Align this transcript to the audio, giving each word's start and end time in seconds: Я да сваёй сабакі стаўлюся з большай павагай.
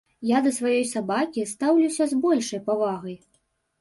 Я 0.27 0.37
да 0.45 0.53
сваёй 0.59 0.81
сабакі 0.93 1.43
стаўлюся 1.51 2.03
з 2.15 2.25
большай 2.25 2.59
павагай. 2.71 3.15